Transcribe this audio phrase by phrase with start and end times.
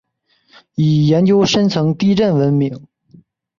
[0.73, 2.87] 以研究深层地震闻名。